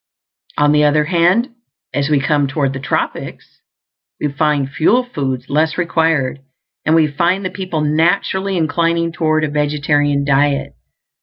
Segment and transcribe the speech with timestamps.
[0.57, 1.49] On the other hand,
[1.93, 3.61] as we come toward the tropics,
[4.19, 6.39] we find fuel foods less required;
[6.83, 10.73] and we find the people naturally inclining toward a vegetarian diet.